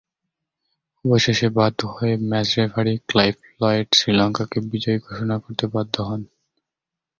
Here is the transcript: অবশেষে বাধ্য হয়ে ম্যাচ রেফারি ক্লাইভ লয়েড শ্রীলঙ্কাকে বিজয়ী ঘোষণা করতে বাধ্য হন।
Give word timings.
অবশেষে 1.05 1.47
বাধ্য 1.57 1.79
হয়ে 1.95 2.15
ম্যাচ 2.29 2.47
রেফারি 2.57 2.93
ক্লাইভ 3.09 3.35
লয়েড 3.61 3.87
শ্রীলঙ্কাকে 3.97 4.57
বিজয়ী 4.71 4.97
ঘোষণা 5.05 5.35
করতে 5.43 5.65
বাধ্য 5.73 5.95
হন। 6.01 6.21